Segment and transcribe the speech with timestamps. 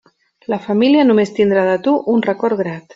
[0.53, 2.87] La família només tindrà de tu un record grat.